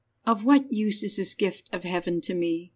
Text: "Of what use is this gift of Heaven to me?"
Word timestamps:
"Of 0.25 0.43
what 0.43 0.73
use 0.73 1.03
is 1.03 1.17
this 1.17 1.35
gift 1.35 1.69
of 1.71 1.83
Heaven 1.83 2.21
to 2.21 2.33
me?" 2.33 2.69